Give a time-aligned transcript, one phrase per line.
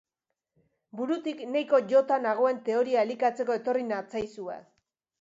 [1.01, 4.63] Burutik nahiko jota nagoen teoria elikatzeko etorri natzaizue.